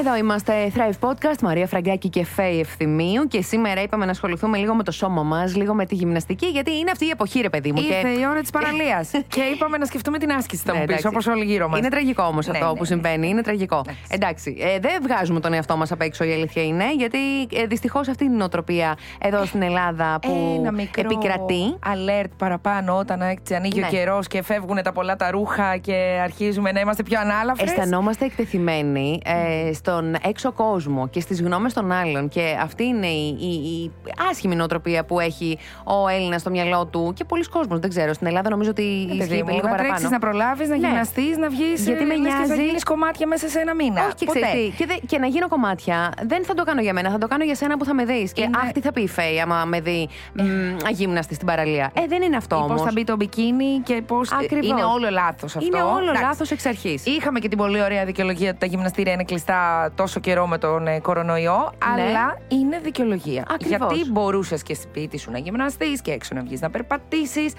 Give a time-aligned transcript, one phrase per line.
[0.00, 3.26] Εδώ είμαστε Thrive Podcast, Μαρία Φραγκάκη και Φέη Ευθυμίου.
[3.28, 6.70] Και σήμερα είπαμε να ασχοληθούμε λίγο με το σώμα μας, λίγο με τη γυμναστική, γιατί
[6.78, 7.80] είναι αυτή η εποχή, ρε παιδί μου.
[7.80, 8.20] Ήρθε και...
[8.20, 9.10] η ώρα της παραλίας.
[9.34, 11.08] και είπαμε να σκεφτούμε την άσκηση, θα Ναι, μου πει, εντάξει.
[11.08, 11.78] όπως όλοι γύρω μα.
[11.78, 12.86] Είναι τραγικό όμως Ναι, αυτό ναι, που ναι.
[12.86, 13.28] συμβαίνει.
[13.28, 13.84] Είναι τραγικό.
[14.08, 14.56] Εντάξει.
[14.60, 17.18] Ε, δεν βγάζουμε τον εαυτό μας απ' έξω, η αλήθεια είναι, γιατί
[17.52, 21.76] ε, δυστυχώς αυτή είναι η νοοτροπία εδώ στην Ελλάδα που Ένα μικρό επικρατεί.
[21.84, 23.86] alert παραπάνω όταν έτσι ανοίγει Ναι.
[23.86, 27.70] ο καιρός και φεύγουν τα πολλά τα ρούχα και αρχίζουμε να είμαστε πιο ανάλαφρες.
[27.70, 32.28] Αισθανόμαστε εκτεθειμένοι ε, στον έξω κόσμο και στις γνώμες των άλλων.
[32.28, 33.90] Και αυτή είναι η, η, η
[34.30, 37.78] άσχημη νοοτροπία που έχει ο Έλληνας στο μυαλό του και πολλοί κόσμοι.
[37.78, 38.12] Δεν ξέρω.
[38.12, 39.88] Στην Ελλάδα νομίζω ότι Ε, παιδί ισχύει μου, λίγο να παραπάνω.
[39.88, 40.86] τρέξεις, να προλάβεις, να Ναι.
[40.86, 41.84] γυμναστείς, να βγεις.
[41.86, 44.04] Γιατί με Και θα νοιάζει- γίνεις κομμάτια μέσα σε ένα μήνα.
[44.04, 44.40] Όχι, και Ποτέ.
[44.40, 47.18] ξέρεις τι, και, δε- και να γίνω κομμάτια δεν θα το κάνω για μένα, θα
[47.18, 48.32] το κάνω για σένα που θα με δεις.
[48.32, 50.40] Και Είναι- αχ, τι θα πει η Φέη άμα με δει μ,
[50.86, 51.90] αγύμναστη στην παραλία.
[51.94, 52.82] Ε, δεν είναι αυτό Πώς όμως.
[52.82, 54.32] θα μπει το μπικίνι και πώς.
[54.32, 54.66] Ακριβώς.
[54.68, 55.66] Είναι όλο λάθος αυτό.
[55.66, 56.22] Είναι όλο Εντάξει.
[56.22, 57.06] λάθος εξ αρχής.
[57.06, 60.86] Είχαμε και την πολύ ωραία δικαιολογία ότι τα γυμναστήρια είναι κλειστά τόσο καιρό με τον
[60.86, 62.02] ε, κορονοϊό, Ναι.
[62.02, 63.44] αλλά είναι δικαιολογία.
[63.50, 63.92] Ακριβώς.
[63.92, 67.52] Γιατί μπορούσες και σπίτι σου να γυμναστείς και έξω να βγεις να περπατήσεις.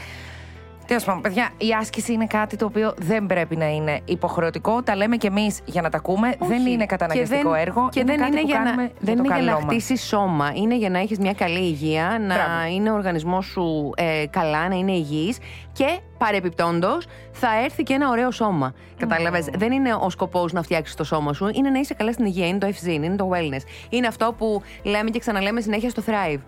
[0.92, 4.84] Τέλος πάντων, παιδιά, η άσκηση είναι κάτι το οποίο δεν πρέπει να είναι υποχρεωτικό.
[4.84, 6.36] Τα λέμε κι εμείς για να τα ακούμε.
[6.40, 7.90] Δεν είναι καταναγκαστικό και δεν, έργο.
[7.92, 9.74] Και δεν κάτι είναι που για να, κάνουμε δεν το είναι για να καλό μας.
[9.74, 10.52] χτίσει σώμα.
[10.54, 12.76] Είναι για να έχεις μια καλή υγεία, να Μπράβο.
[12.76, 15.38] είναι ο οργανισμός σου ε, καλά, να είναι υγιής
[15.74, 16.98] και παρεπιπτόντω
[17.32, 18.74] θα έρθει και ένα ωραίο σώμα.
[18.98, 19.46] Κατάλαβες.
[19.58, 22.48] Δεν είναι ο σκοπός να φτιάξεις το σώμα σου, είναι να είσαι καλά στην υγεία.
[22.48, 23.62] Είναι το FZ, είναι το wellness.
[23.90, 26.40] Είναι αυτό που λέμε και ξαναλέμε συνέχεια στο Thrive.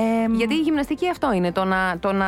[0.00, 1.52] Ε, Γιατί η γυμναστική αυτό είναι.
[1.52, 2.26] Το να, το να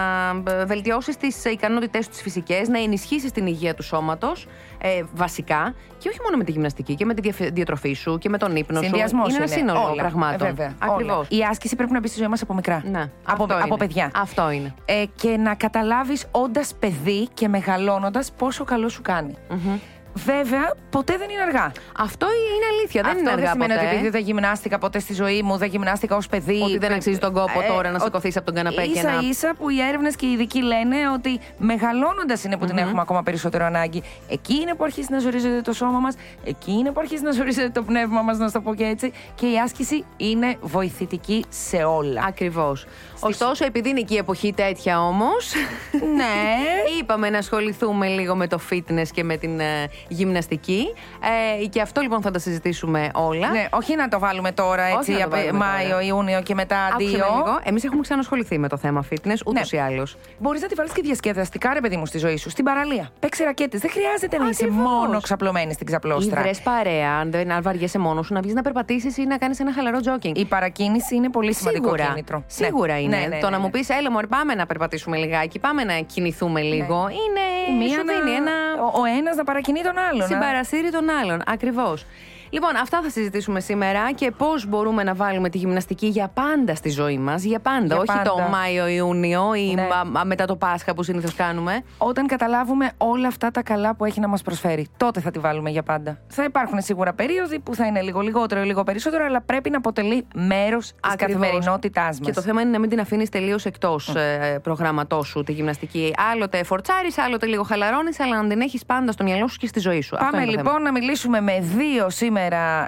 [0.67, 4.47] βελτιώσεις τις ικανότητές σου τι φυσικές, να ενισχύσεις την υγεία του σώματος
[4.79, 8.29] ε, βασικά και όχι μόνο με τη γυμναστική και με τη διαφ- διατροφή σου και
[8.29, 8.85] με τον ύπνο σου.
[8.85, 9.95] Συνδυασμός είναι ένα σύνολο Όλα.
[10.03, 10.47] πραγμάτων.
[10.47, 10.75] Ε, βέβαια.
[10.79, 11.17] Ακριβώς.
[11.17, 11.27] Όλα.
[11.29, 12.83] Η άσκηση πρέπει να μπει στη ζωή μας από μικρά.
[12.91, 13.77] Ναι, από, αυτό από είναι.
[13.77, 14.11] παιδιά.
[14.15, 14.75] Αυτό είναι.
[14.85, 19.35] Ε, και να καταλάβεις όντας παιδί και μεγαλώνοντας πόσο καλό σου κάνει.
[20.25, 21.73] Βέβαια, ποτέ δεν είναι αργά.
[21.99, 23.03] Αυτό είναι αλήθεια.
[23.03, 23.87] Δεν Αυτό είναι αργά δεν σημαίνει ποτέ.
[23.87, 26.61] ότι επειδή δεν γυμνάστηκα ποτέ στη ζωή μου, δεν γυμνάστηκα ως παιδί.
[26.63, 29.19] Ότι δεν αξίζει τον κόπο τώρα να ο- σηκωθείς από τον καναπέ και ίσα να-
[29.29, 33.23] ίσα που οι έρευνες και οι ειδικοί λένε ότι μεγαλώνοντας είναι που την έχουμε ακόμα
[33.23, 34.03] περισσότερο ανάγκη.
[34.29, 36.15] Εκεί είναι που αρχίζει να ζορίζεται το σώμα μας,
[36.45, 39.13] εκεί είναι που αρχίζει να ζορίζεται το πνεύμα μας, να σου το πω και έτσι.
[39.35, 42.25] Και η άσκηση είναι βοηθητική σε όλα.
[42.29, 42.87] Ακριβώς.
[43.21, 45.53] Ωστόσο, επειδή είναι και η εποχή τέτοια όμως.
[46.17, 46.25] ναι.
[47.01, 50.87] Είπαμε να ασχοληθούμε λίγο με το fitness και με την ε, γυμναστική.
[51.63, 53.51] Ε, και αυτό λοιπόν θα τα συζητήσουμε όλα.
[53.51, 56.03] Ναι, όχι να το βάλουμε τώρα Όχι έτσι, να το απε- βάλουμε Μάιο, τώρα.
[56.03, 57.19] Ιούνιο και μετά Άκουσε αντίο.
[57.19, 57.59] με λίγο.
[57.63, 60.17] Εμείς έχουμε ξανασχοληθεί με το θέμα fitness, ούτως ή άλλως.
[60.39, 62.51] Μπορείς να τη βάλεις και διασκεδαστικά, ρε παιδί μου, στη ζωή σου.
[62.51, 63.11] Στην παραλία.
[63.21, 63.81] Παίξει ρακέτες.
[63.81, 64.85] Δεν χρειάζεται να είσαι Ακριβώς.
[64.89, 66.49] μόνο ξαπλωμένης στην ξαπλώστρα.
[66.51, 69.61] Ή παρέα, αν δεν αν βαριέσαι μόνος σου, να βγεις να περπατήσεις ή να κάνεις
[69.61, 70.33] ένα χαλαρό jogging.
[70.37, 72.43] Η παρακίνηση είναι πολύ σημαντικό Σίγουρα, κίνητρο.
[72.47, 73.01] σίγουρα Ναι.
[73.01, 73.17] είναι.
[73.17, 73.63] Ναι, ναι, το ναι, να ναι.
[73.65, 76.97] μου πεις, έλα μου, πάμε να περπατήσουμε λιγάκι, πάμε να κινηθούμε λίγο.
[77.09, 77.45] Είναι.
[77.71, 78.53] Η μία σου να- δίνει ένα.
[78.95, 80.19] Ο, ο ένας να παρακινεί τον άλλον.
[80.19, 81.43] να- Συμπαραστήρι των άλλων.
[81.47, 82.05] Ακριβώς.
[82.53, 86.91] Λοιπόν, αυτά θα συζητήσουμε σήμερα και πώς μπορούμε να βάλουμε τη γυμναστική για πάντα στη
[86.91, 87.43] ζωή μας.
[87.43, 87.87] Για πάντα.
[87.87, 88.23] Για όχι πάντα.
[88.23, 89.87] το Μάιο-Ιούνιο ή Ναι.
[89.87, 91.83] μα- μα- μετά το Πάσχα που συνήθως κάνουμε.
[91.99, 95.71] Όταν καταλάβουμε όλα αυτά τα καλά που έχει να μας προσφέρει, τότε θα τη βάλουμε
[95.71, 96.19] για πάντα.
[96.29, 99.77] Θα υπάρχουν σίγουρα περίοδοι που θα είναι λίγο λιγότερο ή λίγο περισσότερο, αλλά πρέπει να
[99.77, 101.41] αποτελεί μέρος της Ακριβώς.
[101.41, 102.21] καθημερινότητάς μας.
[102.29, 106.15] Και το θέμα είναι να μην την αφήνεις τελείως εκτός ε, προγράμματός σου τη γυμναστική.
[106.33, 109.81] Άλλοτε φορτσάρεις, άλλοτε λίγο χαλαρώνεις, αλλά να την έχεις πάντα στο μυαλό σου και στη
[109.81, 110.15] ζωή σου.
[110.17, 110.85] Αυτό Πάμε είναι το λοιπόν θέμα.
[110.85, 112.39] να μιλήσουμε με δύο σήμερα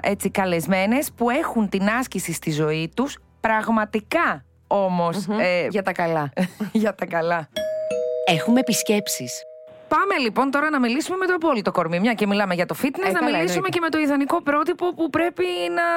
[0.01, 6.33] έτσι καλεσμένες που έχουν την άσκηση στη ζωή τους πραγματικά όμως ε, Για τα καλά.
[6.71, 7.49] για τα καλά.
[8.25, 9.41] Έχουμε επισκέψεις.
[9.95, 11.99] Πάμε λοιπόν τώρα να μιλήσουμε με το απόλυτο κορμί.
[11.99, 13.69] Μια και μιλάμε για το fitness, Ε, να καλά, μιλήσουμε εννοείται.
[13.69, 15.45] και με το ιδανικό πρότυπο που πρέπει
[15.77, 15.87] να,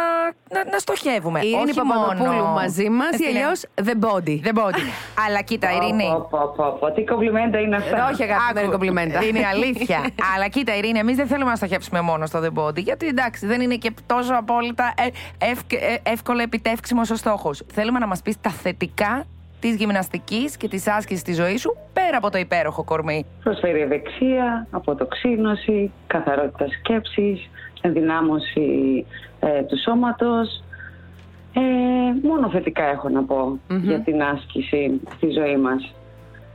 [0.59, 1.41] να, να στοχεύουμε.
[1.41, 4.37] Η Ειρήνη Όχι Παπαδοπούλου μόνο- μαζί μας Ε, ή αλλιώς The Body.
[4.47, 4.83] The body.
[5.27, 6.09] Αλλά κοίτα, Ειρήνη.
[6.13, 8.09] Πω, πω, πω, πω, Τι κομπλιμέντα είναι αυτά.
[8.13, 9.25] Όχι, αγάπη, δεν είναι κομπλιμέντα.
[9.25, 9.99] Είναι αλήθεια.
[10.35, 12.77] Αλλά κοίτα, Ειρήνη, εμείς δεν θέλουμε να στοχεύσουμε μόνο στο The Body.
[12.83, 17.51] Γιατί εντάξει, δεν είναι και τόσο απόλυτα ε, ευκ- ε, εύκολα επιτεύξιμο ο στόχο.
[17.73, 19.25] Θέλουμε να μας πεις τα θετικά
[19.61, 23.27] της γυμναστικής και της άσκησης στη ζωής σου πέρα από το υπέροχο κορμί.
[23.43, 27.49] Προσφέρει ευεξία, αποτοξίνωση, καθαρότητα σκέψης,
[27.81, 29.05] ενδυνάμωση
[29.41, 30.63] ε, του σώματος.
[31.53, 31.61] Ε,
[32.29, 35.95] μόνο θετικά έχω να πω για την άσκηση στη ζωή μας.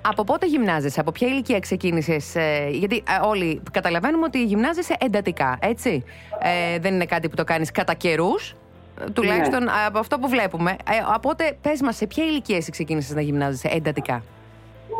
[0.02, 2.36] Από πότε γυμνάζεσαι, από ποια ηλικία ξεκίνησες,
[2.72, 6.04] Γιατί ε, όλοι καταλαβαίνουμε ότι γυμνάζεσαι εντατικά, έτσι.
[6.40, 8.56] Ε, δεν είναι κάτι που το κάνεις κατά καιρούς.
[9.14, 10.72] Τουλάχιστον από αυτό που βλέπουμε.
[10.72, 14.24] Ε, οπότε, πες μας, σε ποια ηλικία εσύ ξεκίνησες να γυμνάζεσαι εντατικά;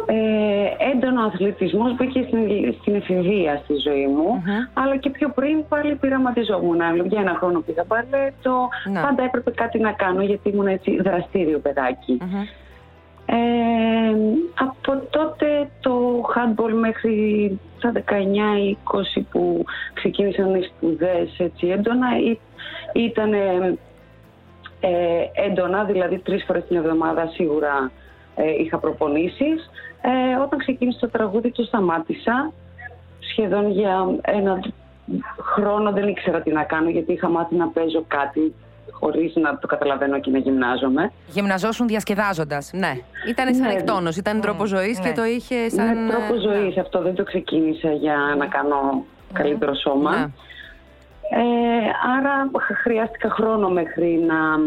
[0.06, 4.44] Ε, έντονο αθλητισμός μπήκε στην, στην εφηβεία στη ζωή μου,
[4.74, 6.82] αλλά και πιο πριν πάλι πειραματιζόμουν.
[7.06, 9.02] Για ένα χρόνο πήγα παλέτο, Να.
[9.02, 12.18] πάντα έπρεπε κάτι να κάνω γιατί ήμουν έτσι δραστήριο παιδάκι.
[13.26, 13.36] Ε,
[14.54, 22.08] από τότε το handball μέχρι τα 19-20 που ξεκίνησαν οι σπουδές έτσι έντονα
[22.94, 23.34] ήταν
[24.82, 24.90] ε,
[25.46, 27.92] έντονα, δηλαδή τρεις φορές την εβδομάδα σίγουρα
[28.36, 29.70] ε, είχα προπονήσεις.
[30.02, 32.52] Ε, όταν ξεκίνησε το τραγούδι το σταμάτησα.
[33.32, 34.60] Σχεδόν για ένα
[35.54, 38.54] χρόνο δεν ήξερα τι να κάνω γιατί είχα μάθει να παίζω κάτι
[38.92, 41.12] χωρίς να το καταλαβαίνω και να γυμνάζομαι.
[41.28, 42.72] Γυμναζόσουν διασκεδάζοντας.
[42.74, 42.94] Ναι.
[43.30, 43.74] Ήταν σαν Ναι.
[43.74, 45.14] εκτόνος, ήταν τρόπο ζωής και ναι.
[45.14, 45.98] το είχε σαν.
[45.98, 49.04] Είναι τρόπο ε, ζωής αυτό, δεν το ξεκίνησα για να κάνω
[49.34, 50.18] καλύτερο σώμα.
[50.18, 50.26] Ναι.
[51.34, 51.40] Ε,
[52.18, 54.58] άρα χ- χρειάστηκα χρόνο μέχρι να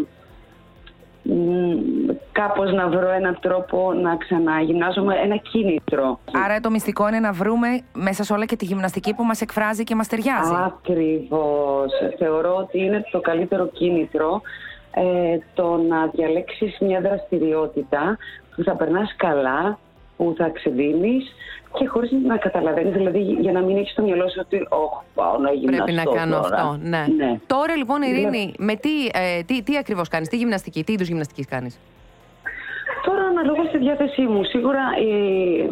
[1.22, 6.18] μ, κάπως να βρω έναν τρόπο να ξαναγυμνάζομαι, ένα κίνητρο.
[6.44, 9.84] Άρα το μυστικό είναι να βρούμε μέσα σε όλα και τη γυμναστική που μας εκφράζει
[9.84, 10.52] και μας ταιριάζει.
[10.64, 11.92] Ακριβώς.
[12.18, 14.40] Θεωρώ ότι είναι το καλύτερο κίνητρο
[14.94, 18.16] ε, το να διαλέξεις μια δραστηριότητα
[18.56, 19.78] που θα περνάς καλά,
[20.24, 21.34] που θα ξεδίνεις
[21.78, 25.38] και χωρίς να καταλαβαίνεις, δηλαδή για να μην έχεις στο μυαλό σου ότι «Ωχ, πάω
[25.38, 26.56] να γυμναστώ Πρέπει να κάνω τώρα».
[26.56, 26.78] αυτό.
[26.82, 27.04] Ναι.
[27.16, 27.38] ναι.
[27.46, 31.46] Τώρα λοιπόν, Ειρήνη, με τι, ε, τι, τι ακριβώς κάνεις, τι γυμναστική, τι είδους γυμναστικής
[31.46, 31.80] κάνεις;
[33.04, 34.44] Τώρα αναλόγως στη διάθεσή μου.
[34.44, 35.68] Σίγουρα ε,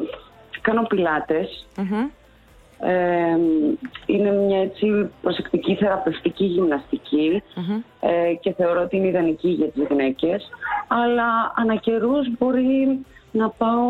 [0.60, 1.66] κάνω πιλάτες.
[2.84, 3.36] Ε,
[4.06, 7.42] είναι μια έτσι προσεκτική θεραπευτική γυμναστική,
[8.00, 10.50] ε, και θεωρώ ότι είναι ιδανική για τις γυναίκες
[10.88, 12.98] αλλά ανά καιρούς μπορεί
[13.32, 13.80] να πάω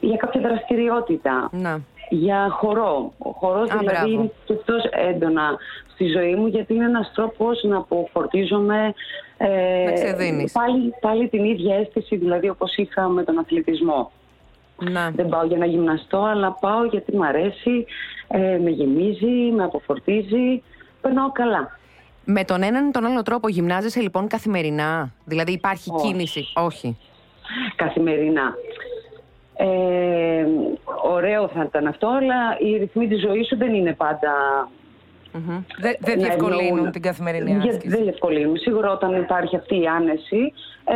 [0.00, 1.80] για κάποια δραστηριότητα Να.
[2.08, 3.12] για χορό.
[3.18, 4.12] Ο χορός Α, δηλαδή μπράβο.
[4.12, 5.56] είναι και αυτός έντονα
[5.92, 8.94] στη ζωή μου γιατί είναι ένας τρόπος να αποφορτίζομαι
[9.36, 10.52] ε, Να ξεδίνεις.
[10.52, 14.10] πάλι, πάλι την ίδια αίσθηση δηλαδή όπως είχα με τον αθλητισμό.
[14.90, 15.10] Να.
[15.10, 17.86] Δεν πάω για να γυμναστώ, αλλά πάω γιατί μου αρέσει,
[18.28, 20.62] ε, με γεμίζει, με αποφορτίζει,
[21.00, 21.78] περνάω καλά.
[22.24, 26.06] Με τον έναν ή τον άλλο τρόπο γυμνάζεσαι λοιπόν καθημερινά; Δηλαδή υπάρχει Όχι.
[26.06, 26.96] κίνηση; Όχι.
[27.76, 28.54] Καθημερινά.
[29.56, 30.44] Ε,
[31.12, 34.32] ωραίο θα ήταν αυτό, αλλά οι ρυθμοί της ζωής σου δεν είναι πάντα
[35.32, 35.62] Μμμ.
[35.80, 36.90] Δεν δεν να διευκολύνουν εννοούν.
[36.90, 37.88] την καθημερινή Για- άσκηση.
[37.88, 38.56] Δεν διευκολύνουν.
[38.56, 40.52] Σίγουρα όταν υπάρχει αυτή η άνεση,
[40.84, 40.94] ε,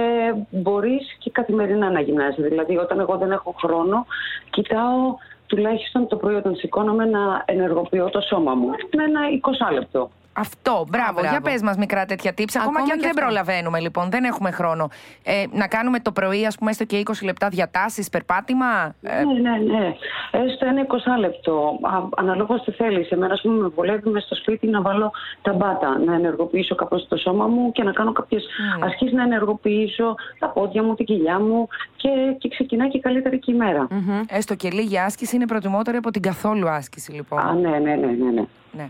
[0.51, 2.49] μπορείς και καθημερινά να γυμνάζεσαι.
[2.49, 4.07] Δηλαδή, όταν εγώ δεν έχω χρόνο,
[4.51, 5.17] κοιτάω
[5.47, 8.69] τουλάχιστον το πρωί όταν σηκώνομαι να ενεργοποιώ το σώμα μου.
[8.97, 10.11] Με ένα 20 λεπτό.
[10.39, 11.13] Αυτό, μπράβο.
[11.13, 11.29] μπράβο.
[11.31, 12.45] Για πες μας μικρά τέτοια tips.
[12.55, 13.21] Ακόμα, Ακόμα και αν και δεν αυτό.
[13.25, 14.89] προλαβαίνουμε, λοιπόν, δεν έχουμε χρόνο.
[15.23, 18.95] Ε, να κάνουμε το πρωί, ας πούμε, έστω και 20 λεπτά διατάσεις, περπάτημα.
[19.03, 19.95] Ε, Ναι, ναι, ναι.
[20.31, 21.79] Έστω ένα 20 λεπτό.
[22.17, 23.11] Αναλόγως τι θέλεις.
[23.11, 25.11] Εμένα, ας πούμε, με βολεύει μες στο σπίτι να βάλω
[25.43, 28.45] τα μπάτα, να ενεργοποιήσω κάπως το σώμα μου και να κάνω κάποιες
[28.79, 28.85] Mm.
[28.87, 32.09] ασκήσει, να ενεργοποιήσω τα πόδια μου, την κοιλιά μου και,
[32.39, 33.87] και ξεκινάει και η καλύτερη και η μέρα.
[33.91, 34.21] Μμμ.
[34.29, 37.39] έστω και λίγη άσκηση είναι προτιμότερη από την καθόλου άσκηση, λοιπόν.
[37.39, 38.31] Α, ναι, ναι, ναι, ναι.
[38.35, 38.45] ναι.
[38.73, 38.89] Ναι.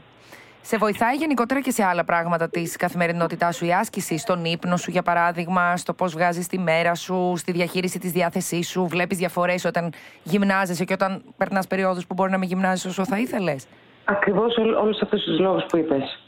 [0.63, 4.91] Σε βοηθάει γενικότερα και σε άλλα πράγματα της καθημερινότητάς σου η άσκηση, στον ύπνο σου
[4.91, 8.87] για παράδειγμα, στο πώς βγάζεις τη μέρα σου, στη διαχείριση της διάθεσής σου.
[8.87, 13.19] Βλέπεις διαφορές όταν γυμνάζεσαι και όταν περνάς περιόδους που μπορεί να μην γυμνάζεσαι όσο θα
[13.19, 13.67] ήθελες;
[14.05, 16.19] Ακριβώς όλους αυτούς τους λόγους που είπες.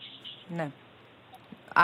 [0.57, 0.69] Ναι.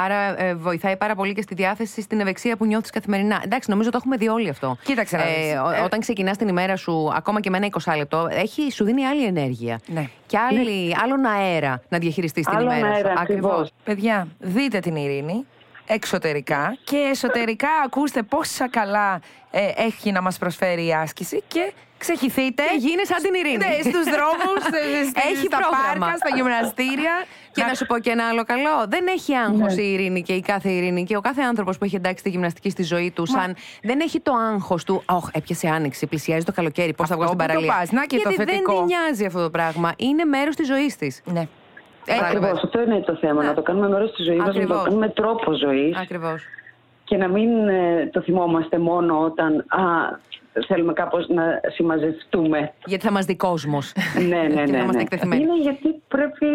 [0.04, 3.40] Άρα ε, βοηθάει πάρα πολύ και στη διάθεση, στην ευεξία που νιώθεις καθημερινά.
[3.44, 4.76] Εντάξει, νομίζω το έχουμε δει όλοι αυτό.
[4.84, 5.34] Κοίταξε να δεις.
[5.64, 8.84] ο- Ε, Όταν ξεκινάς την ημέρα σου, ακόμα και με ένα 20 λεπτό, έχει, σου
[8.84, 9.80] δίνει άλλη ενέργεια.
[9.86, 10.08] Ναι.
[10.26, 13.20] Και άλλη, άλλον αέρα να διαχειριστείς την Άλλον ημέρα αέρα, σου.
[13.20, 13.72] ακριβώς.
[13.84, 15.46] Παιδιά, δείτε την Ειρήνη
[15.86, 22.62] εξωτερικά και εσωτερικά ακούστε πόσα καλά ε, έχει να μας προσφέρει η άσκηση και ξεχυθείτε.
[22.70, 23.56] Και γίνε σαν την Ειρήνη.
[23.56, 26.06] Ναι, στους δρόμους, σε- στη- Έχει στα πρόγραμμα.
[26.06, 27.14] πάρκα, στα γυμναστήρια.
[27.52, 28.74] Και να σου πω και ένα άλλο καλό.
[28.88, 31.96] Δεν έχει άγχος η Ειρήνη και η κάθε Ειρήνη και ο κάθε άνθρωπος που έχει
[31.96, 33.26] εντάξει τη γυμναστική στη ζωή του.
[33.26, 35.02] Σαν δεν έχει το άγχος του.
[35.06, 36.92] Ωχ, έπιασε άνοιξη, πλησιάζει το καλοκαίρι.
[36.94, 37.78] Πώς θα Αυτό βγω στην που το παραλία.
[37.80, 38.72] πας, να και το Γιατί θετικό.
[38.76, 39.92] δεν τη νοιάζει αυτό το πράγμα.
[39.96, 41.22] Είναι μέρος της ζωής της.
[41.24, 41.46] Ναι.
[42.22, 42.62] Ακριβώς.
[42.64, 43.42] Αυτό είναι το θέμα.
[43.42, 43.48] Ναι.
[43.48, 44.76] Να το κάνουμε μέρος της ζωής μας, να Ακριβώς.
[44.78, 46.42] το κάνουμε τρόπο ζωής Ακριβώς.
[47.04, 49.80] και να μην ε, το θυμόμαστε μόνο όταν α,
[50.66, 52.72] θέλουμε κάπως να συμμαζευτούμε.
[52.84, 53.92] Γιατί θα μας δει κόσμος.
[54.28, 54.66] ναι, ναι, Και ναι.
[54.66, 55.02] θα είμαστε ναι.
[55.02, 55.42] εκτεθειμένοι.
[55.42, 56.46] Είναι γιατί πρέπει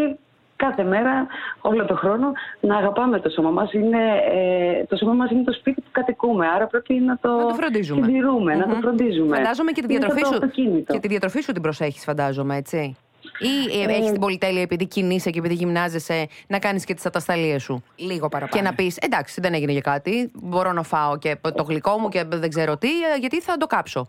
[0.55, 1.27] κάθε μέρα,
[1.61, 3.73] όλο τον χρόνο, να αγαπάμε το σώμα μας.
[3.73, 3.97] Είναι,
[4.33, 7.53] ε, το σώμα μας είναι το σπίτι που κατοικούμε, άρα πρέπει να το, Να το
[7.53, 8.05] φροντίζουμε.
[8.05, 8.79] συντηρούμε, να το Μμμ.
[8.81, 9.35] φροντίζουμε.
[9.35, 10.33] Φαντάζομαι και τη Είναι διατροφή το σου.
[10.33, 10.93] αυτοκίνητο.
[10.93, 12.97] Και τη διατροφή σου την προσέχεις, φαντάζομαι, έτσι.
[13.41, 17.05] Ή ε, Ε, έχει την πολυτέλεια επειδή κινείσαι και επειδή γυμνάζεσαι να κάνεις και τις
[17.05, 18.61] ατασταλίες σου; Λίγο παραπάνω.
[18.61, 20.31] Και να πεις: Εντάξει, δεν έγινε για κάτι.
[20.33, 23.67] Μπορώ να φάω και το γλυκό μου και δεν ξέρω τι, ε, γιατί θα το
[23.67, 24.07] κάψω.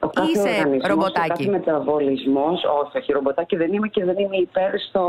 [0.00, 1.30] Ο κάθε Είσαι οργανισμός, ρομποτάκι.
[1.30, 5.04] Ο κάθε μεταβολισμός, όχι, όχι, ρομποτάκι δεν είμαι και δεν είμαι υπέρ στο,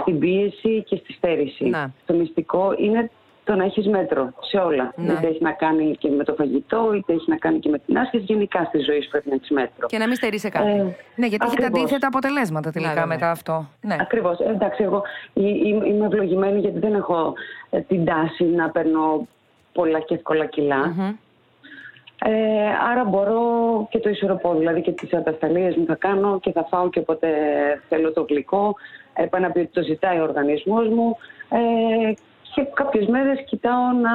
[0.00, 1.64] στην πίεση και στη στέρηση.
[1.64, 1.92] Να.
[2.06, 3.10] Το μυστικό είναι
[3.44, 4.92] το να έχεις μέτρο σε όλα.
[4.96, 5.12] Ναι.
[5.12, 7.98] Είτε έχει να κάνει και με το φαγητό, είτε έχει να κάνει και με την
[7.98, 8.22] άσκηση.
[8.26, 9.86] Γενικά στη ζωή σου πρέπει να έχεις μέτρο.
[9.86, 10.68] Και να μην στερεί σε κάτι.
[10.70, 10.72] Ε,
[11.14, 11.80] Ναι, γιατί έχει τα ακριβώς.
[11.80, 13.06] αντίθετα αποτελέσματα τελικά βέβαια.
[13.06, 13.66] μετά αυτό.
[13.80, 13.96] Ναι.
[14.00, 14.38] Ακριβώς.
[14.40, 17.32] Εντάξει, εγώ εί- εί- είμαι ευλογημένη γιατί δεν έχω
[17.70, 19.26] ε, την τάση να παίρνω
[19.72, 20.86] πολλά και εύκολα κιλά.
[20.96, 21.12] Μμμ.
[22.26, 22.30] Ε,
[22.90, 23.42] άρα μπορώ
[23.90, 27.28] και το ισορροπώ, δηλαδή και τις ατασταλίες μου θα κάνω και θα φάω και όποτε
[27.88, 28.74] θέλω το γλυκό,
[29.14, 31.16] επαναπεί ότι το ζητάει ο οργανισμός μου
[31.48, 32.12] ε,
[32.54, 34.14] και κάποιες μέρες κοιτάω να,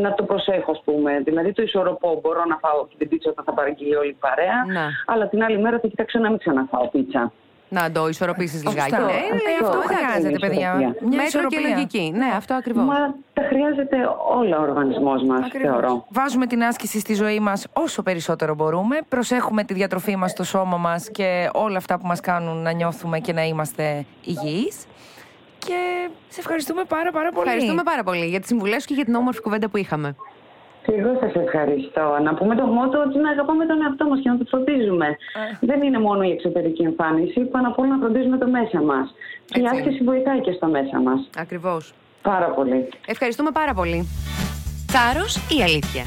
[0.00, 1.20] να το προσέχω ας πούμε.
[1.24, 4.64] Δηλαδή το ισορροπώ, μπορώ να φάω και την πίτσα όταν θα παραγγείλει όλη η παρέα,
[4.72, 4.86] Ναι.
[5.06, 7.32] αλλά την άλλη μέρα θα κοιτάξω να μην ξαναφάω πίτσα.
[7.70, 8.80] Να το ισορροπήσεις λιγάκι.
[8.90, 8.98] Σωστά.
[9.04, 9.94] Ναι, Ε, ναι, αυτό εντάξει.
[9.94, 10.58] χρειάζεται, είναι παιδιά.
[10.68, 11.06] ισορροπία.
[11.08, 11.60] Μια Μέτρο και ισορροπία.
[11.68, 12.12] λογική.
[12.16, 12.84] Ναι, αυτό ακριβώς.
[12.84, 13.96] Μα τα χρειάζεται
[14.36, 15.70] όλα ο οργανισμός μας, Ακριβώς.
[15.70, 16.06] θεωρώ.
[16.08, 18.96] Βάζουμε την άσκηση στη ζωή μας όσο περισσότερο μπορούμε.
[19.08, 23.18] Προσέχουμε τη διατροφή μας, το σώμα μας και όλα αυτά που μας κάνουν να νιώθουμε
[23.18, 24.86] και να είμαστε υγιείς.
[25.58, 27.46] Και σε ευχαριστούμε πάρα πάρα πολύ.
[27.46, 30.16] Ευχαριστούμε πάρα πολύ για τις συμβουλές σου και για την όμορφη κουβέντα που είχαμε.
[30.86, 32.18] Και εγώ σας ευχαριστώ.
[32.22, 35.16] Να πούμε το μότο ότι να αγαπάμε τον εαυτό μας και να το φροντίζουμε.
[35.60, 39.14] Δεν είναι μόνο η εξωτερική εμφάνιση, πάνω απ' όλα να φροντίζουμε το μέσα μας.
[39.44, 41.28] Και η Έτσι άσκηση βοηθάει και στο μέσα μας.
[41.38, 41.92] Ακριβώς.
[42.22, 42.88] Πάρα πολύ.
[43.06, 44.08] Ευχαριστούμε πάρα πολύ.
[44.92, 46.04] Θάρρος ή αλήθεια;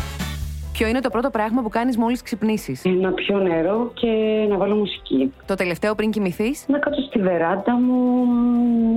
[0.82, 4.08] Ποιο είναι το πρώτο πράγμα που κάνεις μόλις ξυπνήσεις; Να πιω νερό και
[4.50, 5.34] να βάλω μουσική.
[5.46, 8.26] Το τελευταίο πριν κοιμηθείς; Να κάτσω στη βεράντα μου,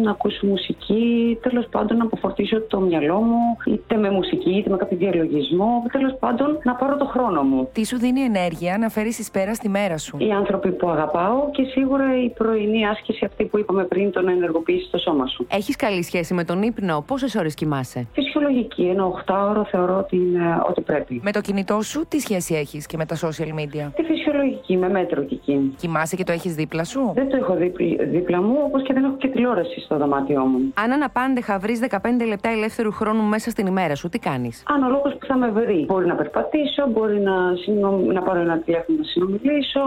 [0.03, 4.77] να ακούσω μουσική, τέλος πάντων να αποφορτήσω το μυαλό μου, είτε με μουσική είτε με
[4.77, 7.69] κάποιο διαλογισμό, τέλος πάντων να πάρω το χρόνο μου.
[7.73, 11.51] Τι σου δίνει ενέργεια να φέρεις εις πέρα στη μέρα σου; Οι άνθρωποι που αγαπάω
[11.51, 15.47] και σίγουρα η πρωινή άσκηση αυτή που είπαμε πριν, το να ενεργοποιήσεις το σώμα σου.
[15.51, 20.17] Έχεις καλή σχέση με τον ύπνο; Πόσες ώρες κοιμάσαι; Φυσιολογική, ένα 8 ώρο θεωρώ ότι
[20.17, 21.21] είναι ό,τι πρέπει.
[21.25, 24.89] Με το κινητό σου τι σχέση έχεις και με τα social media; Τη φυσιολογική, με
[24.89, 25.75] μέτρο και εκείνη.
[25.77, 29.05] Κοιμάσαι και το έχεις δίπλα σου; Δεν το έχω δίπλα, δίπλα μου, όπως και δεν
[29.05, 30.73] έχω και τηλεόραση στο δωμάτιό μου.
[30.75, 35.27] Αν αναπάντεχα βρεις 15 λεπτά ελεύθερου χρόνου μέσα στην ημέρα σου, τι κάνεις; Αναλόγω που
[35.27, 35.85] θα με βρει.
[35.89, 37.33] Μπορεί να περπατήσω, μπορεί να,
[37.65, 39.81] συνο- να πάρω ένα τηλέφωνο να συνομιλήσω,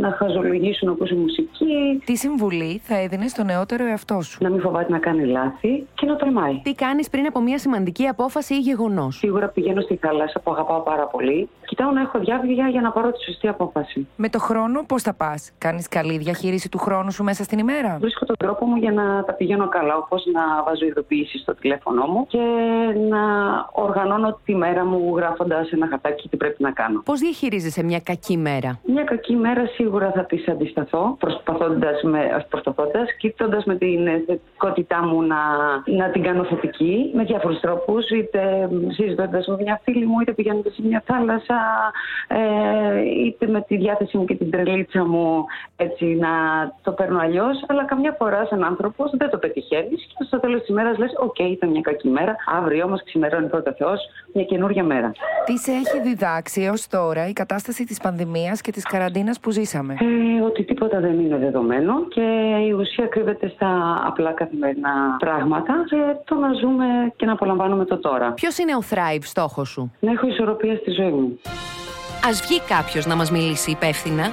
[0.00, 4.60] να χαζολογήσω, να ακούσω μουσική, Τι συμβουλή θα έδινες στο νεότερο εαυτό σου; να μην
[4.60, 6.60] φοβάται να κάνει λάθη και να τολμάει.
[6.62, 10.80] Τι κάνεις πριν από μια σημαντική απόφαση ή γεγονός; Σίγουρα πηγαίνω στη θάλασσα που αγαπάω
[10.80, 11.29] πάρα πολύ.
[11.30, 11.48] Italy
[11.80, 14.06] Κοιτάω να έχω διάβγεια για να πάρω τη σωστή απόφαση.
[14.16, 17.96] Με το χρόνο πώς θα πας; Κάνεις καλή διαχείριση του χρόνου σου μέσα στην ημέρα;
[18.00, 22.06] Βρίσκω τον τρόπο μου για να τα πηγαίνω καλά, όπως να βάζω ειδοποιήσει στο τηλέφωνό
[22.06, 22.38] μου και
[23.08, 23.20] να
[23.72, 27.02] οργανώνω τη μέρα μου γράφοντας ένα χαρτάκι τι πρέπει να κάνω.
[27.04, 33.16] Πώς διαχειρίζεσαι μια κακή μέρα; Μια κακή μέρα σίγουρα θα της αντισταθώ, προσπαθώντας με, προσπαθώντας,
[33.18, 35.36] κοιτώντα με την θετικότητά μου να,
[35.86, 40.74] να την κάνω θετική με διάφορους τρόπους, είτε συζητώντας με μια φίλη μου, είτε πηγαίνοντας
[40.74, 41.69] σε μια θάλασσα,
[42.28, 45.44] ε, είτε με τη διάθεση μου και την τρελίτσα μου
[45.76, 46.28] έτσι να
[46.82, 47.64] το παίρνω αλλιώς.
[47.68, 51.38] Αλλά καμιά φορά, σαν άνθρωπος, δεν το πετυχαίνεις και στο τέλος της μέρας λες: Οκ,
[51.38, 52.36] ήταν μια κακή μέρα.
[52.58, 54.00] Αύριο όμως ξημερώνει πρώτα Θεός
[54.32, 55.12] μια καινούργια μέρα.
[55.44, 59.96] Τι σε έχει διδάξει έως τώρα η κατάσταση της πανδημίας και της καραντίνας που ζήσαμε;
[60.00, 62.20] Ε, ότι τίποτα δεν είναι δεδομένο και
[62.68, 66.84] η ουσία κρύβεται στα απλά καθημερινά πράγματα και το να ζούμε
[67.16, 68.32] και να απολαμβάνουμε το τώρα.
[68.32, 71.38] Ποιος είναι ο Thrive στόχος σου; Να έχω ισορροπία στη ζωή μου.
[72.26, 74.32] Α βγει κάποιος να μας μιλήσει υπεύθυνα.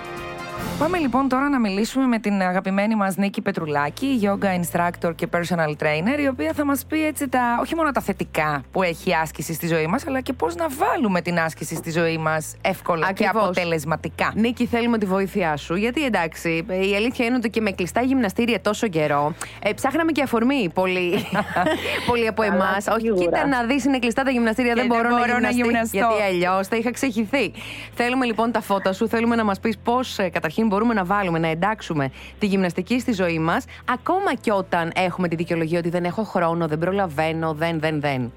[0.80, 5.84] Πάμε λοιπόν τώρα να μιλήσουμε με την αγαπημένη μας Νίκη Πετρουλάκη, yoga instructor και personal
[5.84, 9.14] trainer, η οποία θα μας πει έτσι τα, όχι μόνο τα θετικά που έχει η
[9.14, 13.12] άσκηση στη ζωή μας, αλλά και πώς να βάλουμε την άσκηση στη ζωή μας εύκολα
[13.12, 13.48] και Ακριβώς.
[13.48, 14.32] αποτελεσματικά.
[14.36, 15.76] Νίκη, θέλουμε τη βοήθειά σου.
[15.76, 19.34] Γιατί εντάξει, η αλήθεια είναι ότι και με κλειστά γυμναστήρια τόσο καιρό,
[19.64, 21.26] ε, ψάχναμε και αφορμή πολλοί,
[22.08, 22.88] πολλοί από Καλά, εμάς.
[22.88, 23.24] Όχι, σίγουρα.
[23.24, 25.98] κοίτα να δεις, είναι κλειστά τα γυμναστήρια, Και δεν δεν μπορώ, μπορώ να να, γυμναστεί,
[25.98, 26.16] γυμναστώ.
[26.18, 27.52] Γιατί αλλιώς θα είχα ξεχυθεί.
[27.94, 30.18] Θέλουμε λοιπόν τα φώτα σου, θέλουμε να μας πεις πώς
[30.48, 35.28] καταρχήν μπορούμε να βάλουμε, να εντάξουμε τη γυμναστική στη ζωή μας, ακόμα και όταν έχουμε
[35.28, 38.32] τη δικαιολογία ότι δεν έχω χρόνο, δεν προλαβαίνω, δεν, δεν, δεν.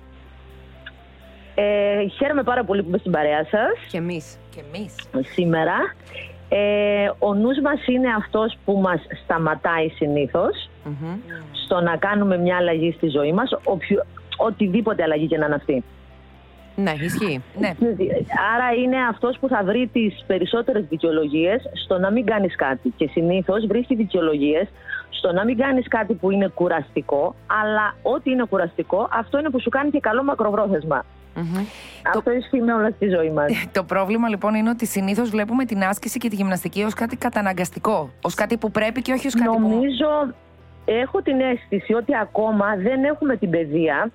[1.55, 4.39] Ε, χαίρομαι πάρα πολύ που είμαι στην παρέα σας Και εμείς.
[4.55, 4.95] Και εμείς.
[5.35, 5.77] σήμερα.
[6.49, 10.71] Ε, ο νους μας είναι αυτός που μας σταματάει συνήθως
[11.65, 15.85] στο να κάνουμε μια αλλαγή στη ζωή μας, οποιο- οτιδήποτε αλλαγή και να είναι αυτή.
[16.83, 17.43] Ναι, ισχύει.
[17.59, 17.71] Ναι.
[18.55, 22.93] Άρα είναι αυτός που θα βρει τις περισσότερες δικαιολογίες στο να μην κάνεις κάτι.
[22.97, 24.69] Και συνήθως βρίσκει δικαιολογίες
[25.11, 29.61] στο να μην κάνεις κάτι που είναι κουραστικό, αλλά ό,τι είναι κουραστικό, αυτό είναι που
[29.61, 31.05] σου κάνει και καλό μακροπρόθεσμα.
[31.35, 31.65] Μμμ.
[32.15, 33.53] Αυτό ισχύει με όλα στη ζωή μας.
[33.79, 38.11] Το πρόβλημα λοιπόν είναι ότι συνήθως βλέπουμε την άσκηση και τη γυμναστική ως κάτι καταναγκαστικό.
[38.23, 39.69] Ω κάτι που πρέπει και όχι ως κάτι που.
[39.69, 40.35] Νομίζω,
[40.85, 44.11] έχω την αίσθηση ότι ακόμα δεν έχουμε την παιδεία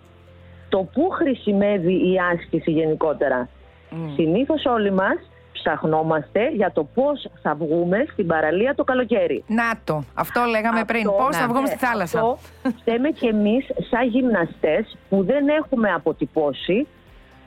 [0.70, 3.50] το πού χρησιμεύει η άσκηση γενικότερα.
[3.90, 4.14] Μμ.
[4.16, 5.18] Συνήθως όλοι μας
[5.52, 9.44] ψαχνόμαστε για το πώς θα βγούμε στην παραλία το καλοκαίρι.
[9.48, 10.04] Να το.
[10.14, 11.04] Αυτό λέγαμε Αυτό, πριν.
[11.04, 12.20] Πώς θα ναι, βγούμε στη θάλασσα.
[12.20, 12.38] Αυτό
[12.80, 16.88] φταίμε και εμείς σαν γυμναστές που δεν έχουμε αποτυπώσει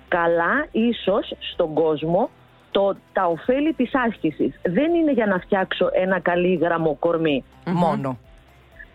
[0.08, 2.30] καλά ίσως στον κόσμο
[2.70, 4.60] το, τα ωφέλη της άσκησης.
[4.62, 8.18] Δεν είναι για να φτιάξω ένα καλή γραμμοκορμί Μόνο.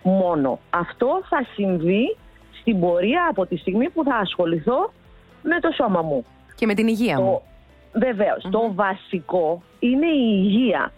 [0.04, 0.60] μόνο.
[0.70, 2.18] Αυτό θα συμβεί
[2.64, 4.92] στην πορεία από τη στιγμή που θα ασχοληθώ
[5.42, 6.26] με το σώμα μου.
[6.56, 7.42] Και με την υγεία μου.
[7.94, 10.92] Το, βεβαίως, το βασικό είναι η υγεία.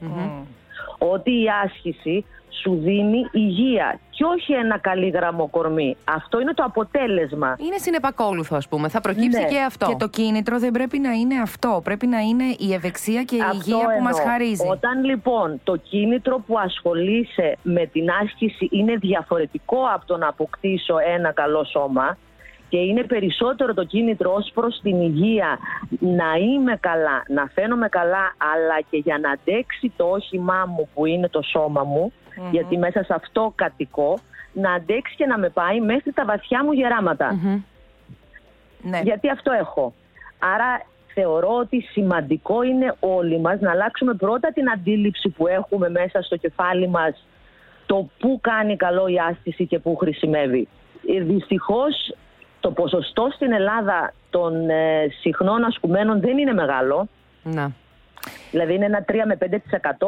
[0.97, 5.95] Ότι η άσκηση σου δίνει υγεία και όχι ένα καλή γραμμοκορμί.
[6.05, 7.55] Αυτό είναι το αποτέλεσμα.
[7.59, 8.87] Είναι συνεπακόλουθο, ας πούμε.
[8.89, 9.47] Θα προκύψει Ναι.
[9.47, 9.85] και αυτό.
[9.87, 11.81] Και το κίνητρο δεν πρέπει να είναι αυτό.
[11.83, 14.31] Πρέπει να είναι η ευεξία και η Αυτό υγεία που μας εννοώ.
[14.31, 14.67] χαρίζει.
[14.69, 20.95] Όταν λοιπόν το κίνητρο που ασχολείσαι με την άσκηση είναι διαφορετικό από το να αποκτήσω
[21.15, 22.17] ένα καλό σώμα
[22.69, 25.57] και είναι περισσότερο το κίνητρο ως προς την υγεία
[25.99, 31.05] να είμαι καλά, να φαίνομαι καλά αλλά και για να αντέξει το όχημά μου που
[31.05, 32.13] είναι το σώμα μου
[32.51, 34.19] γιατί μέσα σε αυτό κατοικώ
[34.53, 37.33] να αντέξει και να με πάει μέχρι τα βαθιά μου γεράματα.
[37.33, 37.61] Μμμ.
[38.81, 38.99] Ναι.
[39.03, 39.93] Γιατί αυτό έχω.
[40.39, 40.81] Άρα
[41.13, 46.37] θεωρώ ότι σημαντικό είναι όλοι μας να αλλάξουμε πρώτα την αντίληψη που έχουμε μέσα στο
[46.37, 47.25] κεφάλι μας
[47.85, 50.67] το πού κάνει καλό η άσκηση και πού χρησιμεύει.
[51.15, 52.15] Ε, Δυστυχώς
[52.59, 57.07] το ποσοστό στην Ελλάδα των ε, συχνών ασκουμένων δεν είναι μεγάλο.
[57.43, 57.71] Να.
[58.51, 59.37] Δηλαδή είναι ένα 3 με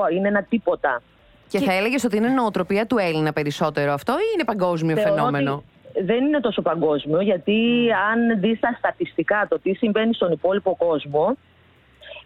[0.10, 1.02] 5% είναι ένα τίποτα.
[1.48, 5.54] Και, θα έλεγες ότι είναι νοοτροπία του Έλληνα περισσότερο αυτό ή είναι παγκόσμιο Θεωρώ φαινόμενο;
[5.54, 10.76] ότι δεν είναι τόσο παγκόσμιο, γιατί αν δεις τα στατιστικά το τι συμβαίνει στον υπόλοιπο
[10.76, 11.38] κόσμο,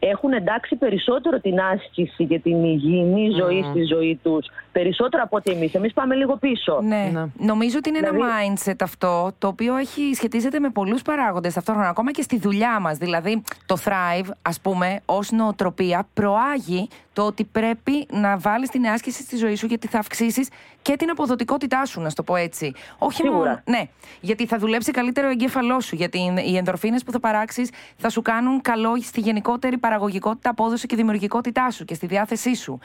[0.04, 5.52] έχουν εντάξει περισσότερο την άσκηση και την υγιεινή ζωή στη ζωή τους, περισσότερο από ότι
[5.52, 5.74] εμείς.
[5.74, 6.80] Εμείς πάμε λίγο πίσω.
[6.82, 7.10] Ναι.
[7.14, 7.26] Ναι.
[7.38, 11.88] Νομίζω ότι είναι ένα Δηλαδή- mindset αυτό το οποίο έχει σχετίζεται με πολλούς παράγοντες ταυτόχρονα,
[11.90, 12.98] ακόμα και στη δουλειά μας.
[12.98, 19.22] Δηλαδή, το Thrive, ας πούμε, ως νοοτροπία, προάγει το ότι πρέπει να βάλεις την άσκηση
[19.22, 20.50] στη ζωή σου γιατί θα αυξήσεις
[20.82, 22.74] και την αποδοτικότητά σου, να σου το πω έτσι.
[22.98, 23.38] Όχι Σίγουρα.
[23.38, 23.62] μόνο.
[23.66, 23.82] Ναι,
[24.22, 25.96] γιατί θα δουλέψει καλύτερο ο εγκέφαλός σου.
[25.96, 30.96] Γιατί οι ενδορφίνες που θα παράξεις θα σου κάνουν καλό στη γενικότερη παραγωγικότητα, απόδοση και
[30.96, 32.80] δημιουργικότητά σου και στη διάθεσή σου.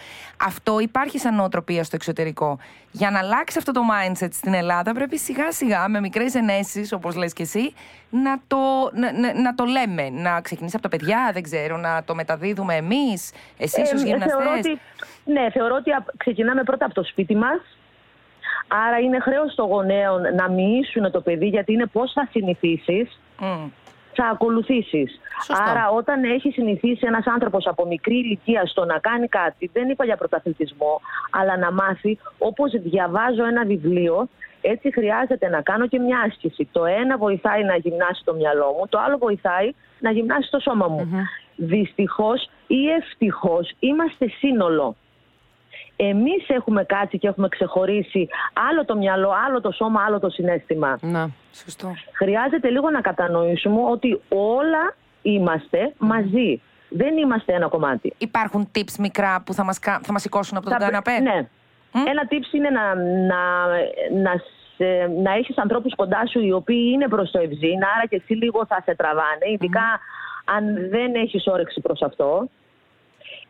[0.44, 2.58] Αυτό υπάρχει σαν νοοτροπία στο εξωτερικό.
[2.90, 7.14] Για να αλλάξει αυτό το mindset στην Ελλάδα, πρέπει σιγά σιγά με μικρές ενέσεις, όπως
[7.16, 7.72] λες και εσύ,
[8.10, 8.56] να το,
[8.92, 10.10] να, να- να το λέμε.
[10.10, 14.32] Να ξεκινήσει από τα παιδιά, δεν ξέρω, να το μεταδίδουμε εμείς, εσείς ως Ε, γυμναστές.
[14.32, 14.80] θεωρώ ότι,
[15.24, 17.60] ναι, θεωρώ ότι απ- ξεκινάμε πρώτα από το σπίτι μας.
[18.86, 23.20] Άρα είναι χρέος των γονέων να μοιήσουν το παιδί γιατί είναι πώς θα συνηθίσεις,
[24.16, 25.20] θα ακολουθήσεις.
[25.44, 25.64] Σωστό.
[25.70, 30.04] Άρα όταν έχει συνηθίσει ένας άνθρωπος από μικρή ηλικία στο να κάνει κάτι, δεν είπα
[30.04, 31.00] για πρωταθλητισμό,
[31.30, 34.28] αλλά να μάθει όπως διαβάζω ένα βιβλίο,
[34.60, 36.68] έτσι χρειάζεται να κάνω και μια άσκηση.
[36.72, 40.86] Το ένα βοηθάει να γυμνάσει το μυαλό μου, το άλλο βοηθάει να γυμνάσει το σώμα
[40.88, 41.08] μου.
[41.56, 44.96] Δυστυχώς ή ευτυχώς είμαστε σύνολο.
[45.96, 48.28] Εμείς έχουμε κάτσει και έχουμε ξεχωρίσει
[48.70, 50.98] άλλο το μυαλό, άλλο το σώμα, άλλο το συνέστημα.
[51.00, 51.28] Να.
[51.52, 51.94] Σωστό.
[52.12, 56.60] Χρειάζεται λίγο να κατανοήσουμε ότι όλα είμαστε μαζί.
[56.88, 58.14] Δεν είμαστε ένα κομμάτι.
[58.18, 61.22] Υπάρχουν tips μικρά που θα μας, κα- θα μας σηκώσουν από τον Θα πρέ- καναπέ;
[61.30, 61.46] Ναι.
[62.10, 62.94] Ένα tips είναι να,
[63.30, 63.66] να,
[64.22, 64.32] να,
[64.76, 68.32] σε- να έχεις ανθρώπους κοντά σου οι οποίοι είναι προς το ευζήν, άρα και εσύ
[68.32, 70.00] λίγο θα σε τραβάνε, ειδικά
[70.44, 72.48] αν δεν έχεις όρεξη προς αυτό.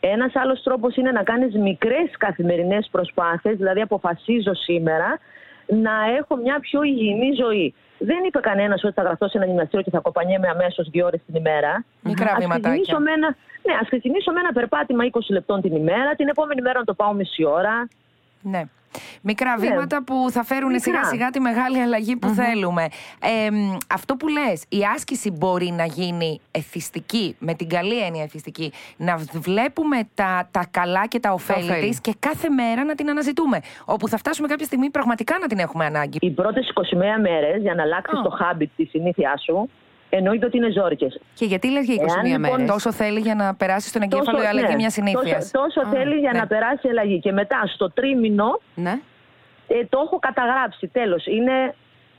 [0.00, 5.18] Ένας άλλος τρόπος είναι να κάνεις μικρές καθημερινές προσπάθειες, δηλαδή αποφασίζω σήμερα
[5.66, 7.74] να έχω μια πιο υγιεινή ζωή.
[7.98, 11.20] Δεν είπε κανένας ότι θα γραφτώ σε ένα γυμναστήριο και θα κοπανιέμαι αμέσως δύο ώρες
[11.26, 11.84] την ημέρα.
[12.00, 12.70] Μικρά Ας βηματάκια.
[12.70, 16.60] ξεκινήσω με ένα, ναι, ας ξεκινήσω με ένα περπάτημα 20 λεπτών την ημέρα, την επόμενη
[16.60, 17.88] μέρα να το πάω μισή ώρα.
[18.42, 18.62] Ναι.
[19.22, 19.66] Μικρά Ναι.
[19.68, 20.80] βήματα που θα φέρουν Μικρά.
[20.82, 22.86] σιγά σιγά τη μεγάλη αλλαγή που θέλουμε.
[23.46, 28.22] Ε, μ, αυτό που λες, η άσκηση μπορεί να γίνει εθιστική, με την καλή έννοια
[28.22, 31.88] εθιστική, να βλέπουμε τα, τα καλά και τα ωφέλη ωφέλη.
[31.88, 33.60] της και κάθε μέρα να την αναζητούμε.
[33.84, 36.18] Όπου θα φτάσουμε κάποια στιγμή πραγματικά να την έχουμε ανάγκη.
[36.20, 38.22] Οι πρώτες 21 μέρες για να αλλάξεις Α.
[38.22, 39.70] το habit, τη συνήθειά σου,
[40.08, 41.20] εννοείται ότι είναι ζόρικες.
[41.34, 42.66] Και γιατί λες για 21 Εάν, λοιπόν, μέρες.
[42.70, 46.14] Τόσο θέλει για να περάσει στον εγκέφαλο η αλλαγή ναι, μιας συνήθειας; Τόσο, τόσο θέλει
[46.14, 46.38] για ναι.
[46.38, 47.18] να περάσει η αλλαγή.
[47.20, 48.94] Και μετά στο τρίμηνο Ναι.
[49.68, 50.86] ε, το έχω καταγράψει.
[50.86, 51.26] Τέλος.
[51.26, 51.74] Είναι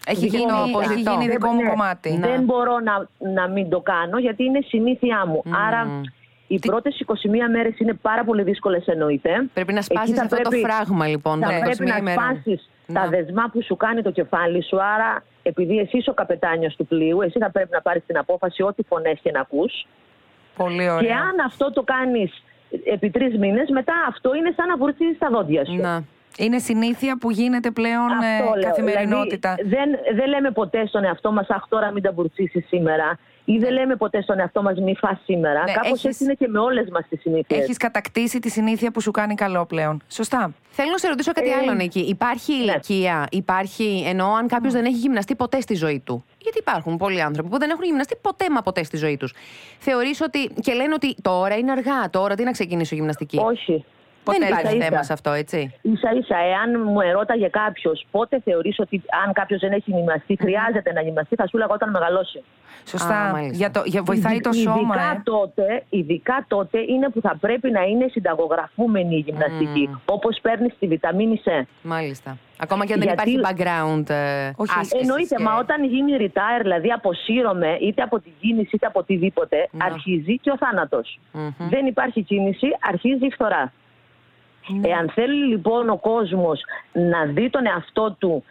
[0.07, 1.11] Έχει δικό γίνει, μου έχει αποζητώ.
[1.11, 2.17] γίνει δικό μου Ναι, κομμάτι.
[2.21, 5.43] Δεν μπορώ να, να μην το κάνω γιατί είναι συνήθειά μου.
[5.67, 6.01] Άρα
[6.47, 7.13] οι πρώτες 21
[7.51, 9.29] μέρες είναι πάρα πολύ δύσκολες εννοείται.
[9.53, 11.97] Πρέπει να Εκεί σπάσεις θα αυτό το πρέπει- φράγμα λοιπόν Θα των 21 πρέπει να
[11.97, 12.23] ημερών.
[12.23, 13.07] σπάσεις τα Να.
[13.07, 14.77] δεσμά που σου κάνει το κεφάλι σου.
[14.83, 18.63] Άρα, επειδή εσύ είσαι ο καπετάνιος του πλοίου, εσύ θα πρέπει να πάρεις την απόφαση
[18.63, 19.87] ό,τι φωνές και να ακούς.
[20.55, 21.01] Πολύ ωραία.
[21.01, 22.43] Και αν αυτό το κάνεις
[22.83, 25.75] επί τρεις μήνες, μετά αυτό είναι σαν να βουρτσίζεις τα δόντια σου.
[25.75, 26.03] Να.
[26.37, 28.69] Είναι συνήθεια που γίνεται πλέον ε, Αυτό λέω.
[28.69, 29.55] καθημερινότητα.
[29.57, 33.19] Δηλαδή, δεν, δεν λέμε ποτέ στον εαυτό μας, αχ τώρα μην τα βουρτσίσεις σήμερα.
[33.49, 35.63] Ή δεν λέμε ποτέ στον εαυτό μας μη φας σήμερα.
[35.63, 37.61] Ναι, Κάπως έχεις- έτσι είναι και με όλες μας τις συνήθειες.
[37.63, 40.01] Έχεις κατακτήσει τη συνήθεια που σου κάνει καλό πλέον.
[40.07, 40.53] Σωστά.
[40.69, 41.99] Θέλω να σε ρωτήσω κάτι Ε, άλλο, Νίκη.
[41.99, 42.59] Υπάρχει ναι.
[42.59, 44.03] ηλικία, υπάρχει.
[44.07, 46.23] Εννοώ αν κάποιος δεν έχει γυμναστεί ποτέ στη ζωή του.
[46.41, 49.33] Γιατί υπάρχουν πολλοί άνθρωποι που δεν έχουν γυμναστεί ποτέ μα ποτέ στη ζωή τους.
[49.79, 50.49] Θεωρείς ότι.
[50.61, 53.85] και λένε ότι τώρα είναι αργά, τώρα τι να ξεκινήσω γυμναστική; Όχι.
[54.31, 54.89] Δεν ποτέ υπάρχει ίσα-ίσα.
[54.89, 59.59] θέμα σε αυτό, έτσι; σα ίσα, εάν μου ερώταγε κάποιος πότε θεωρείς ότι αν κάποιος
[59.59, 62.43] δεν έχει γυμναστεί, χρειάζεται να γυμναστεί, θα σου έλεγα όταν μεγαλώσει.
[62.85, 63.19] Σωστά.
[63.21, 63.55] Α, μάλιστα.
[63.57, 64.77] για το, για βοηθάει το Ειδι- σώμα.
[64.79, 65.21] Ειδικά, ε.
[65.23, 69.89] τότε, ειδικά τότε είναι που θα πρέπει να είναι συνταγογραφούμενη η γυμναστική.
[69.93, 69.99] Mm.
[70.05, 71.65] Όπως παίρνεις τη βιταμίνη C.
[71.81, 72.37] Μάλιστα.
[72.59, 74.09] Ακόμα και αν δεν Γιατί- υπάρχει background.
[74.09, 78.69] ε, Όχι, άσκησης Εννοείται, και- μα όταν γίνει retire, δηλαδή αποσύρωμαι είτε από την κίνηση
[78.75, 79.83] είτε από οτιδήποτε, Ναι.
[79.83, 81.19] αρχίζει και ο θάνατος.
[81.31, 81.49] Μμμ.
[81.69, 83.73] Δεν υπάρχει κίνηση, αρχίζει η φθορά.
[84.81, 86.61] Εάν θέλει λοιπόν ο κόσμος
[86.93, 88.43] να δει τον εαυτό του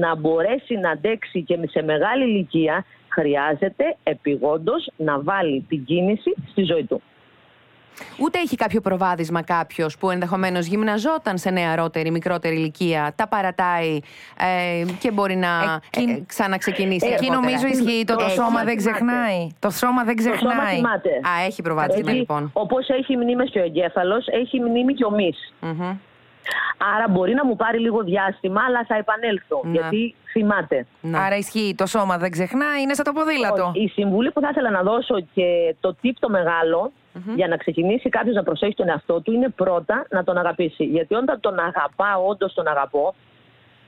[0.00, 6.62] να μπορέσει να αντέξει και σε μεγάλη ηλικία, χρειάζεται επιγόντως να βάλει την κίνηση στη
[6.62, 7.02] ζωή του.
[8.18, 14.00] Ούτε έχει κάποιο προβάδισμα κάποιος που ενδεχομένως γυμναζόταν σε νεαρότερη, μικρότερη ηλικία, τα παρατάει
[14.38, 17.06] ε, και μπορεί να Εκείνη- ε, ξαναξεκινήσει.
[17.06, 17.40] Εκεί αργότερα.
[17.40, 18.90] νομίζω ισχύει το, το Έχει, σώμα δεν θυμάται.
[18.90, 19.48] ξεχνάει.
[19.58, 20.74] Το σώμα δεν Το σώμα ξεχνάει.
[20.76, 21.08] θυμάται.
[21.08, 22.50] Α, έχει προβάδισμα Έτσι, λοιπόν.
[22.52, 25.52] Όπως έχει μνήμες και ο εγκέφαλος, έχει μνήμη και ο μυς.
[25.60, 25.96] Μμμ.
[26.96, 29.60] Άρα μπορεί να μου πάρει λίγο διάστημα, αλλά θα επανέλθω.
[29.64, 29.70] Ναι.
[29.70, 30.86] Γιατί θυμάται.
[31.00, 31.24] Να.
[31.24, 33.70] Άρα ισχύει το σώμα δεν ξεχνάει, είναι σαν το ποδήλατο.
[33.74, 36.92] Η συμβουλή που θα ήθελα να δώσω και το tip το μεγαλο
[37.34, 40.84] για να ξεκινήσει κάποιος να προσέχει τον εαυτό του είναι πρώτα να τον αγαπήσει.
[40.84, 43.14] Γιατί όταν τον αγαπάω, όντως τον αγαπώ,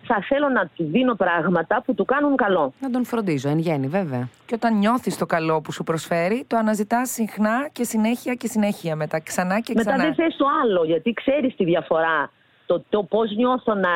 [0.03, 2.73] θα θέλω να του δίνω πράγματα που του κάνουν καλό.
[2.81, 4.29] Να τον φροντίζω, εν γέννη, βέβαια.
[4.47, 8.97] Και όταν νιώθεις το καλό που σου προσφέρει, το αναζητάς συχνά και συνέχεια και συνέχεια
[8.97, 9.21] μετά.
[9.21, 10.05] Ξανά και Μετά ξανά.
[10.05, 12.31] δεν θες το άλλο, γιατί ξέρεις τη διαφορά.
[12.71, 13.91] Το, το πώς νιώθω να,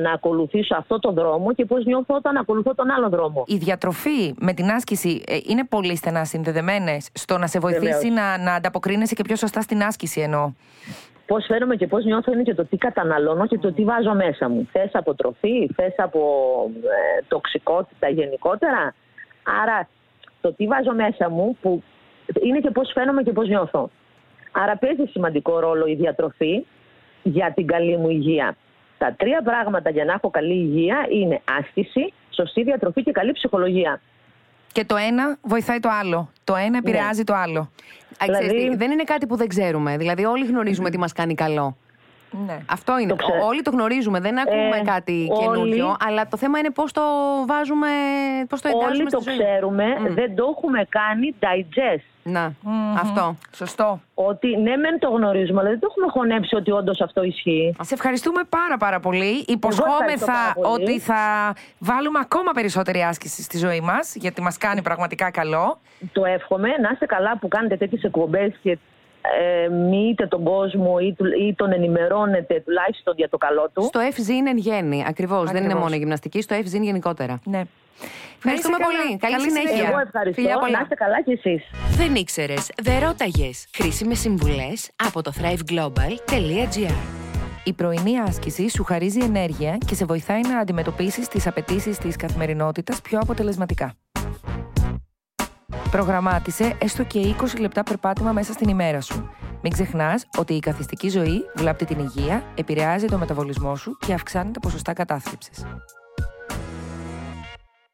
[0.00, 3.44] να ακολουθήσω αυτό το δρόμο και πώς νιώθω όταν ακολουθώ τον άλλο δρόμο.
[3.46, 8.14] Η διατροφή με την άσκηση ε, είναι πολύ στενά συνδεδεμένες στο να σε βοηθήσει Βεβαίως.
[8.14, 10.52] να, να ανταποκρίνεσαι και πιο σωστά στην άσκηση εννοώ.
[11.26, 14.48] Πώς φαίνομαι και πώς νιώθω είναι και το τι καταναλώνω και το τι βάζω μέσα
[14.48, 14.68] μου.
[14.72, 16.20] Θες από τροφή, θες από
[16.82, 18.94] ε, τοξικότητα γενικότερα.
[19.62, 19.88] Άρα
[20.40, 21.82] το τι βάζω μέσα μου που
[22.42, 23.90] είναι και πώς φαίνομαι και πώς νιώθω.
[24.52, 26.64] Άρα παίζει σημαντικό ρόλο η διατροφή
[27.22, 28.56] για την καλή μου υγεία.
[28.98, 34.00] Τα τρία πράγματα για να έχω καλή υγεία είναι άσκηση, σωστή διατροφή και καλή ψυχολογία.
[34.72, 36.30] Και το ένα βοηθάει το άλλο.
[36.44, 37.60] Το ένα επηρεάζει το άλλο.
[37.60, 39.96] Α, ξέρεις Δηλαδή- τι, δεν είναι κάτι που δεν ξέρουμε.
[39.96, 41.76] Δηλαδή, όλοι γνωρίζουμε τι μας κάνει καλό.
[42.46, 42.58] Ναι.
[42.70, 43.08] Αυτό είναι.
[43.08, 43.38] Το ξέρω.
[43.42, 44.20] Ο- Όλοι το γνωρίζουμε.
[44.20, 45.96] Δεν ακούμε Ε, κάτι όλοι- καινούριο.
[46.08, 47.02] Αλλά το θέμα είναι πώς το
[47.46, 47.88] βάζουμε,
[48.48, 49.38] πώς το εντάσσουμε Όλοι το στη ζωή.
[49.38, 50.14] ξέρουμε, Μμ.
[50.14, 52.04] δεν το έχουμε κάνει digest.
[52.24, 52.96] Να, Μμμ.
[52.96, 53.36] αυτό.
[53.54, 54.00] Σωστό.
[54.14, 57.76] Ότι ναι, μεν το γνωρίζουμε, αλλά δεν το έχουμε χωνέψει ότι όντως αυτό ισχύει.
[57.80, 59.26] Σε ευχαριστούμε πάρα πάρα πολύ.
[59.28, 60.82] ευχαριστώ Υποσχόμεθα πάρα πολύ.
[60.82, 65.78] ότι θα βάλουμε ακόμα περισσότερη άσκηση στη ζωή μας, γιατί μας κάνει πραγματικά καλό.
[66.12, 68.78] Το εύχομαι να είστε καλά που κάνετε τέτοιες εκπομπές και
[69.40, 73.82] ε, μοιείτε τον κόσμο ή, του- ή τον ενημερώνετε τουλάχιστον για το καλό του.
[73.82, 75.04] Στο FZ είναι εν γέννη.
[75.08, 75.44] Ακριβώς.
[75.44, 75.82] Δεν είναι Ακριβώς.
[75.82, 76.42] μόνο η γυμναστική.
[76.42, 77.40] Στο FZ είναι γενικότερα.
[77.44, 77.62] Ναι.
[78.36, 79.18] Ευχαριστούμε Να είσαι πολύ.
[79.18, 79.36] καλά.
[79.36, 79.88] Καλή συνέχεια.
[79.88, 80.40] Εγώ ευχαριστώ.
[80.40, 80.70] Φιλιά πολλά.
[80.76, 81.62] Να είστε καλά κι εσείς.
[81.96, 83.66] Δεν ήξερες, δεν ρώταγες.
[83.74, 86.94] Χρήσιμες συμβουλές από το thriveglobal.gr.
[87.64, 93.00] Η πρωινή άσκηση σου χαρίζει ενέργεια και σε βοηθάει να αντιμετωπίσεις τις απαιτήσεις της καθημερινότητας
[93.00, 93.94] πιο αποτελεσματικά.
[95.90, 99.30] Προγραμμάτισε έστω και 20 λεπτά περπάτημα μέσα στην ημέρα σου.
[99.62, 104.50] Μην ξεχνάς ότι η καθιστική ζωή βλάπτει την υγεία, επηρεάζει το μεταβολισμό σου και αυξάνει
[104.50, 105.64] τα ποσοστά κατάθλιψης.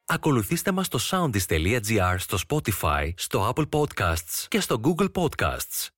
[0.06, 5.97] Ακολουθήστε μας στο soundis.gr, στο Spotify, στο Apple Podcasts και στο Google Podcasts.